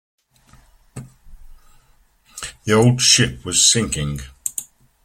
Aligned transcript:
The 2.63 2.73
old 2.73 3.01
ship 3.03 3.45
was 3.45 3.63
sinking. 3.63 4.21